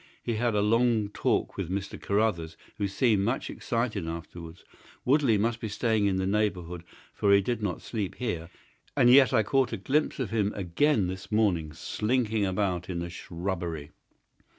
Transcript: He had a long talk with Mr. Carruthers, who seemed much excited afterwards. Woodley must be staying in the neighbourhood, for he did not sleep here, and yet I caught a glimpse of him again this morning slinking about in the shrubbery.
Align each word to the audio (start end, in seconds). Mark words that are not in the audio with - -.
He 0.23 0.33
had 0.37 0.55
a 0.55 0.61
long 0.63 1.09
talk 1.09 1.57
with 1.57 1.69
Mr. 1.69 2.01
Carruthers, 2.01 2.57
who 2.79 2.87
seemed 2.87 3.23
much 3.23 3.51
excited 3.51 4.07
afterwards. 4.07 4.63
Woodley 5.05 5.37
must 5.37 5.59
be 5.59 5.67
staying 5.67 6.07
in 6.07 6.15
the 6.15 6.25
neighbourhood, 6.25 6.83
for 7.13 7.31
he 7.31 7.39
did 7.39 7.61
not 7.61 7.83
sleep 7.83 8.15
here, 8.15 8.49
and 8.97 9.11
yet 9.11 9.31
I 9.31 9.43
caught 9.43 9.73
a 9.73 9.77
glimpse 9.77 10.17
of 10.19 10.31
him 10.31 10.53
again 10.55 11.05
this 11.05 11.31
morning 11.31 11.71
slinking 11.73 12.47
about 12.47 12.89
in 12.89 12.97
the 12.97 13.11
shrubbery. 13.11 13.91